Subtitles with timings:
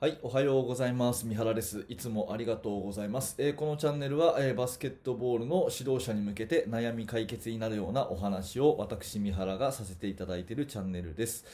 [0.00, 1.26] はい、おはようございます。
[1.26, 1.84] 三原です。
[1.88, 3.34] いつもありがとうございます。
[3.36, 11.44] えーこのチャンネルは、えーバスケットボールの指導者に向けて悩み解決になるようなお話を私三原がさせていただいているチャンネルです。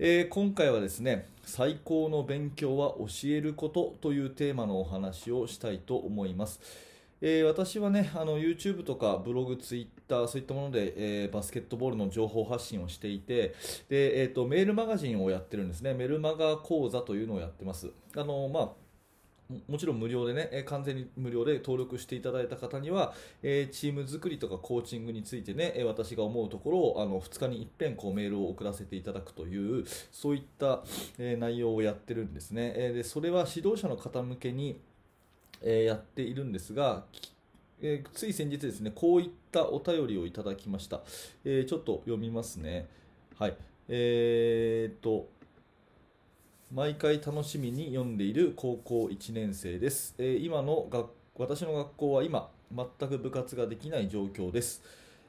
[0.00, 6.58] えー今回はですね、最高の勉強は教えることというテーマのお話をしたいと思います。
[7.26, 13.54] えー私はね、あの YouTube とかブログ、Twitter、そういったもので、えーバスケットボールの情報発信をしていて、
[13.88, 17.90] でえー、とメールマガジンをやってるんですね、メルマガ講座というのをやってます。
[18.14, 18.68] あのまあ
[19.68, 30.82] もちろん無料でね、完全に無料で登録していただいた方には、えチーム作りとかコーチングについてね、私が思うところをあの2日に一遍こうメールを送らせていただくという、そういった、
[31.18, 32.74] え内容をやってるんですね。
[32.76, 34.78] えでそれは指導者の方向けに、
[35.64, 37.04] えやっているんですが、
[37.80, 41.02] えーつい先日ですね、こういったお便りをいただきました。
[41.44, 42.86] えーちょっと読みますね。
[43.38, 43.56] はい。
[43.88, 45.28] えーっと、
[46.72, 50.14] 毎回楽しみに読んでいる高校1年生です。
[50.18, 54.82] え今の学私の学校は今、全く部活ができない状況です。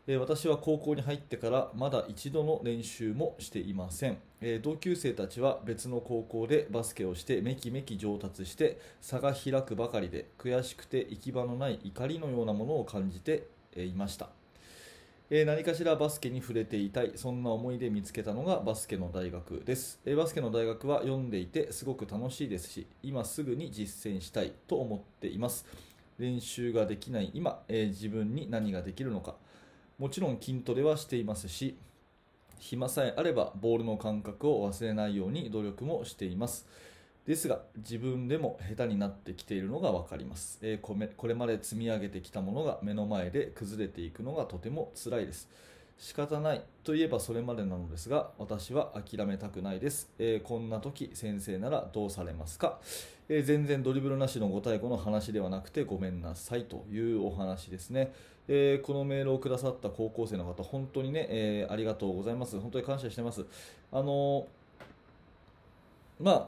[0.07, 4.19] 私は高校に入ってからまだ一度の練習もしていません、
[4.61, 14.29] 同級生たちは別の高校でバスケをしてめきめき上達して差が開くばかりで悔しくて行き場のない怒りのようなものを感じていました。
[15.31, 25.65] 何かしらバスケに触れていたいそんな思いで見つけたのがバスケの大学です、バスケの大学は読んでいてすごく楽しいですし今すぐに実践したいと思っています。
[26.19, 29.33] 練習ができない今、自分に何ができるのか。
[29.97, 31.77] もちろん筋トレはしていますし
[32.59, 36.65] 暇さえあればボールの感覚を忘れないように努力もしています。
[37.25, 45.49] ですが自分でも下手になってきているのが分かります、えーこれまで積み上げてきたものが目の前で崩れていくのがとても辛いです。
[45.97, 52.79] 仕方ないといえばそれまでなのですが私は諦めたくないです、えーこんな時先生ならどうされますか、
[53.29, 58.13] えー全然ドリブルなしの5対5の話ではなくてごめんなさいというお話ですね、
[58.47, 62.59] えーこのメールをくださった高校生の方本当にね、えーありがとうございます。
[62.59, 63.45] 本当に感謝してます。
[63.91, 64.45] あのー
[66.19, 66.47] まあ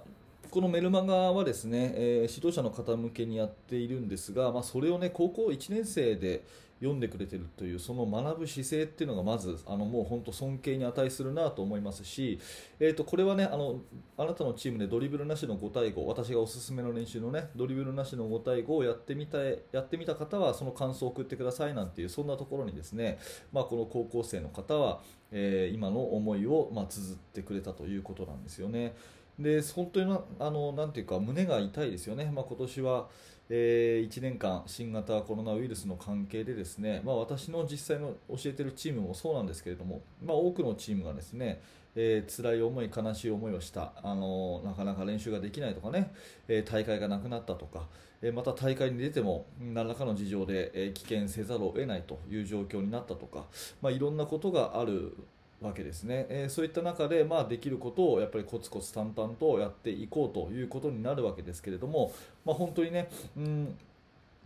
[0.49, 6.43] このメルマガはですね、えー指導者の方向けにやっているんですが、まあ、それをね高校1年生で
[6.79, 12.39] 読んでくれてるというその学ぶ姿勢っていうのがまずあのもう本当尊敬に値するなと思いますし、
[12.79, 13.81] えー、とこれはねあの
[14.17, 23.17] あなたのチームでドリブルなしの5対5私がおすすめの練習のねドリブルなしの5対5をやってみたやってみた方はその感想を送ってくださいなんていうそんなところにですね、
[23.51, 25.01] まあ、この高校生の方は、
[25.31, 28.95] えー今の思いをまあ綴ってくれたということなんですよね。
[29.39, 33.07] で本当にあのなんていうか胸が痛いですよね、まあ、今年は、
[33.49, 41.61] え1年間新型コロナウイルスの関係でですね、まあ、私の実際の教えているチームもそうなんですけれども、まあ、多くのチームがですね、
[41.95, 46.13] えー辛い思い、悲しい思いをしたあのなかなか練習ができないとかね、
[46.47, 47.87] えー大会がなくなったとか、
[48.21, 53.45] えーまた大会に出ても何らかの事情で、えー棄権せざるを得ないという状況になったとか、
[53.81, 55.15] まあ、いろんなことがある
[55.61, 62.13] わけですね、えーそういった中で、まあ、できることをやっぱりコツコツ淡々とやっていこうということになるわけですけれども、
[62.45, 63.77] まあ、本当にね、うん、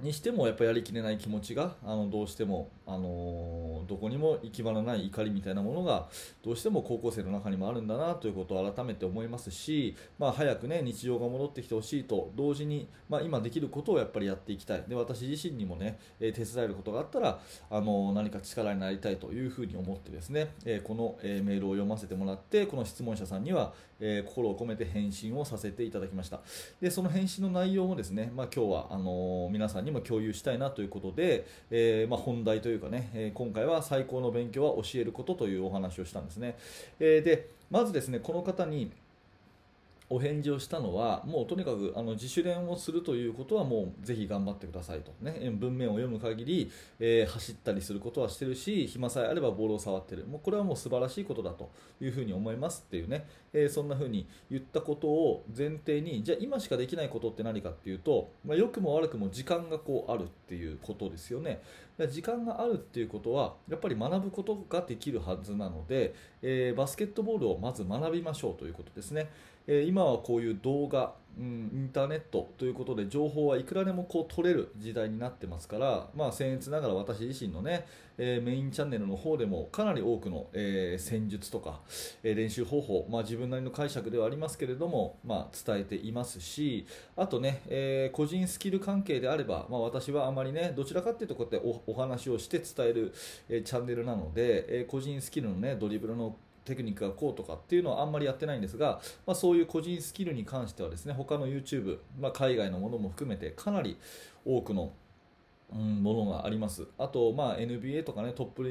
[0.01, 6.07] にしてもやっぱりやりきれない気持ちがあのどうしても、あのーどこにも行き場のない怒りみたいなものが
[6.43, 14.83] どうしても高校生の中にもあるんだなということを改めて思いますし、まあ、早くね日常が戻ってきてほしいと同時に、まあ、今できることをやっぱりやっていきたい。
[14.87, 17.39] で私自身にもね、えー手伝えることがあったら、
[17.69, 26.39] あのー何か力になりたいというふうに思ってですね、えこの、えメールを読ませてもらってこの質問者さんには、え心を込めて返信をさせていただきました。
[26.79, 36.57] でその返信の内容もですね、まあ、今日はあの皆さんにも共有したいなということで、えーまあ、本題というかね、えー今回は最高の勉強は教えることというお話をしたんですね、
[36.99, 38.91] えーでまずですねこの方に
[40.11, 51.71] お返事をしたのは、もうとにかくあの自主練をするということは、もうぜひ頑張ってくださいと、ね、文面を読む限り、えー走ったりすることはしてるし、暇さえあればボールを触ってる、もうこれはもう素晴らしいことだと
[52.01, 61.61] いうふうに思いますっていうね、えーそんなふうに言ったことを前提に、じゃあ今しかできないことって何かっていうと、まあ、良くも悪くも時間がこうあるっていうことですよね。
[62.09, 69.29] 時間があるっていうことは、やっぱり学ぶことができるはずなので、えーバスケットボールをまず学びましょうということですね。
[69.67, 77.87] え今はこういう動画、うん、インターネットということで情報はいくらでもこう取れる時代になってますから、まあ、僭越ながら私自身のね、
[78.17, 81.79] えーメインチャンネルの方でもかなり多くの、えー戦術とか、
[82.23, 86.85] えー練習方法、まあ、自分なりの解釈ではありますけれども、まあ、伝えていますし
[87.15, 93.13] あとね、え個人スキル関係であれば、まあ、私はあまりねどちらかというとこうやってお話をして伝える、
[93.49, 96.35] えチャンネルなので、え個人スキルのねドリブルの
[96.65, 103.97] テクニックがこうとかっていうのはあんまりやってないんですが、まあ、そういう個人スキルに関してはですね他の YouTube、まあ、海外のものも含めてかなり
[104.45, 104.91] 多くの、
[105.73, 106.87] うん、ものがあります。
[106.97, 108.63] あと、まあ、NBA とかねトップ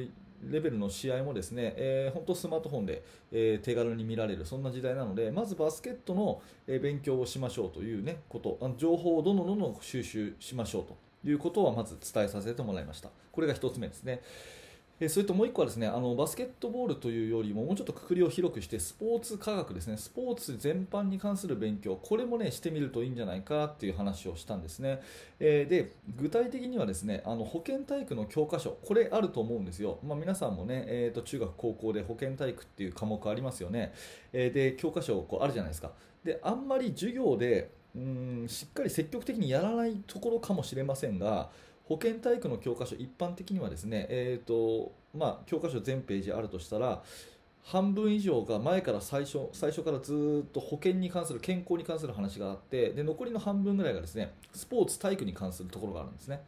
[0.49, 10.97] レベルの試合もですね、えー、本当スマートフォンで、えー、手軽に見られるそんな時代なのでまずバスケットの、勉強をしましょうという、ね、こと情報をどんどんどんどん収集しましょうと
[11.27, 13.09] いうことはまず伝えさせてもらいました。
[13.31, 14.21] これが1つ目ですね。
[15.01, 19.97] えそれともう1個はですねあのバスケットボールというよりももうちょっとくくりを広くしてスポーツ科学ですね。
[19.97, 25.01] スポーツ全般に関する勉強これもねしてみるといいんじゃないかっていう話をしたんですね、
[25.39, 33.93] えー、で具体的にはですねあの保健体育の教科書これあると思うんですよ、まあ、皆さんもね、えー、と中学高校で保健体育っていう科目ありますよね、
[34.33, 35.91] えー、で教科書こうあるじゃないですか。
[36.23, 41.49] であんまり授業でうんしっかり積極的にやらないところかもしれませんが
[41.91, 47.03] 保健体育の教科書一般的にはですね、えーとまあ、教科書全ページあるとしたら
[47.65, 56.39] 半分以上が前から最初最初からずっと保健に関する健康に関する話があってで残りの半分ぐらいがですねスポーツ体育に関するところがあるんですね。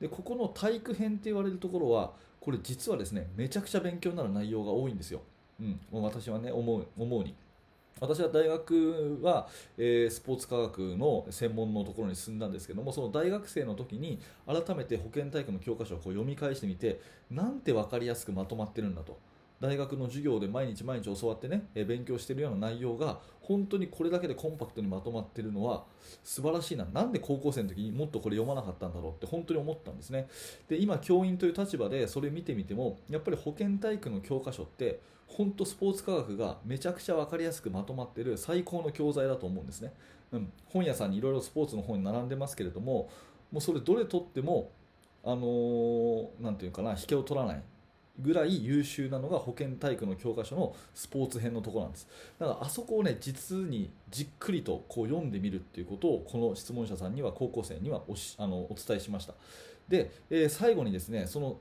[0.00, 5.20] でここの体育編って言われるところはこれ実はですねめちゃくちゃ勉強になる内容が多いんですよ、
[5.60, 7.36] うん、私はね思う思うに。
[8.00, 17.00] 私は大学は、えー、スポーツ科学の専門のところに進んだんですけどもその大学生の時に改めて保健体育の教科書をこう読み返してみて
[17.30, 19.18] なんて分かりやすくまとまってるんだと。
[19.60, 25.84] 大学の授業で毎日毎日教わってね、え勉強しているような内容が本当にこれだけでコンパクトにまとまってるのは
[26.22, 26.84] 素晴らしいな。
[26.84, 30.28] なんで高校生の時にもっとこれ読まなかったんだろうって本当に思ったんですね。
[30.68, 39.92] で今教員という立場でそれ見てみてもやっぱり保健体育の教科書って本当スポーツ科学がめちゃくちゃ分かりやすくまとまっている最高の教材だと思うんですね、
[40.32, 43.08] うん、本屋さんにいろいろスポーツの本に並んでますけれども
[43.52, 44.70] もうそれどれ取っても
[45.24, 47.62] あのー、ていうかな引けを取らない
[48.20, 52.08] ぐらい優秀なのが保健体育の教科書のスポーツ編のところなんです。
[52.38, 59.34] だからあそこをね実にじっくりとこう読んでみるっていうことをこの質問者さんには高校生にはおしあのお伝えしました。
[59.88, 61.58] で、えー、最後にですねその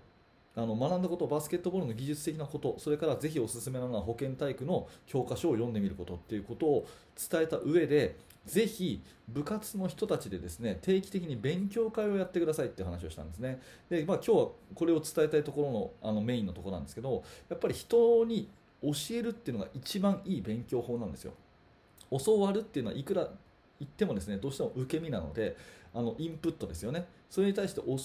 [0.57, 6.87] あの学んだことバスケットボールの技術的なことそれからぜひおすすめなのは保健体育の教科書を読んでみることっていうことを
[7.31, 8.15] 伝えた上で
[8.47, 13.61] ぜひ部活の人たちでですね定期的に勉強会をやってくださいっていう話をしたんですね。
[13.89, 18.49] で、まあ、今日はこれを伝えたいところのあのメインのところなんですけどやっぱり人に
[18.81, 21.33] 教えるっていうのが一番いい勉強法なんですよ。
[22.09, 23.29] 教わるっていうのはいくら
[23.79, 25.55] 言ってもですねどうしても受け身なので
[25.93, 27.97] あのインプットですよねそれに対して教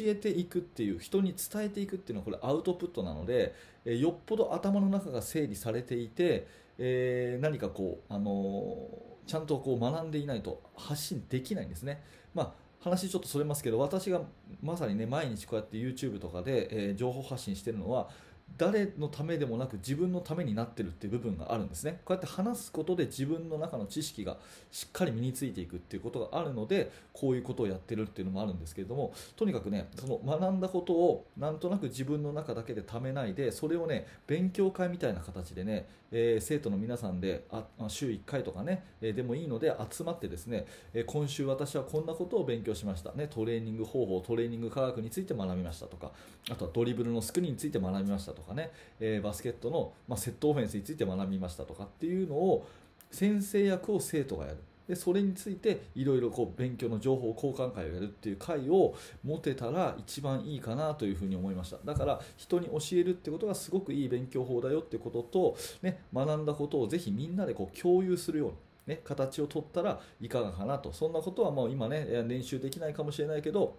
[0.00, 3.54] えていくっていう人に伝えていくっていうのはこれアウトプットなので、
[3.84, 6.48] えよっぽど頭の中が整理されていて、
[6.78, 12.02] えー、何かこう、あのー、ちゃんとこう学んでいないと発信できないんですね。
[12.34, 14.20] まあ話ちょっとそれますけど私が
[14.60, 18.10] まさにね毎日こうやって YouTube とかで、え、情報発信してるのは
[18.56, 22.00] 誰のためでもなく自分のためになってるっていう部分があるんですね。
[22.04, 24.36] こうやって話すことで自分の中の知識が
[24.70, 46.12] しっかり身についていくっていうことがあるのでこういうことをやってるっていうのもあるんですけれどもとにかくねその学んだことをなんとなく自分の中だけでためないでそれをね勉強会みたいな形でね、えー、生徒の皆さんであ週1回とかね、えー、でもいいので集まってですね、えー、今週私はこんなことを勉強しました、ね、トレーニング方法トレーニング科学について学びましたとか
[46.50, 48.70] あとはドリブルのスクリーンについて学びましたとかね、
[49.00, 52.66] えー、バスケットの、まあ、セットオフェンスについて学びましたとかっていうのを
[53.10, 54.58] 先生役を生徒がやる。
[54.88, 61.78] でそれについていろいろ勉強の情報交換会をやるっていう会を持てたら一番いいかなというふうに思いました。
[61.84, 68.54] だから人に教えるってことがすごくいい勉強法だよってことと、ね、学んだことをぜひみんなでこう共有するように
[68.86, 70.92] ね、形を取ったらいかがかなと。
[70.92, 73.78] そんなことはもう今ね練習できないかもしれないけど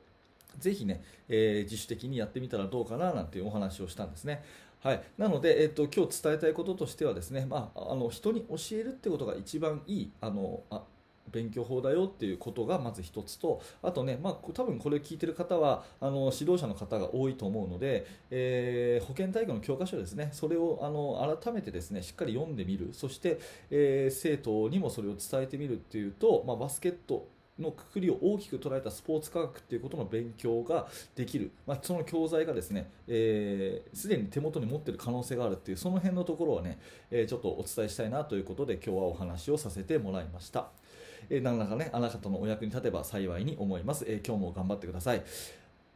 [0.60, 4.44] ぜひね、えー、自主的にやってみたらどうかななんていうお話をしたんですね。
[4.82, 10.84] はい、なので、えーと、今日伝えたいこととしてはですね、まあ、あの人に教えるってことが一番いいあのあ
[11.32, 27.28] 勉強法だよっていうことがまず一つとあとね、まあ、多分これ聞いてる方はあの指導者の方が多いと思うので、えー、保健体育の教科書ですねそれをあの改めてですねしっかり読んでみるそして、えー、生徒にもそれを伝えてみるっていうと、まあ、バスケット
[27.60, 36.78] のくくりを大きく捉えたスポーツ科学ということの勉強ができる、まあ、その教材がですねすで、ー、に手元に持っている可能性があるというその辺のところはね、
[37.12, 40.68] えー、ちょっとお伝えしたいなということで今日はお話をさせてもらいました。
[41.30, 45.24] えー、何らかねあなたのお役に立てば幸いに思います、えー、今日も頑張ってください。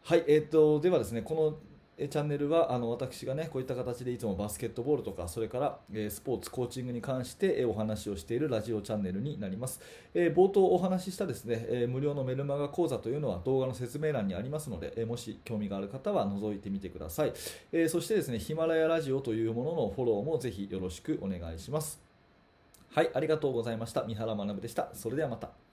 [0.04, 1.69] はい、えーと、ではですねこの
[2.02, 9.82] えチャンネルはあの私がねこういった形でいつもバスケットボールとかそれから、えスポーツコーチングに関して、えお話をしているラジオチャンネルになります、
[10.14, 17.34] え冒頭お話ししたですね、え無料のメルマガ講座というのは動画の説明欄にありますので、えもし興味がある方は覗いてみてください、
[17.74, 22.02] えそしてですねヒマラヤラジオというもののフォローもぜひよろしくお願いします。
[22.92, 24.04] はいありがとうございました。
[24.04, 24.90] 三原学でした。
[24.94, 25.69] それではまた。